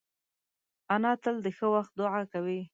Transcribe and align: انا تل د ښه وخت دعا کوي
انا 0.93 1.11
تل 1.23 1.35
د 1.45 1.47
ښه 1.57 1.67
وخت 1.75 1.91
دعا 1.99 2.21
کوي 2.33 2.61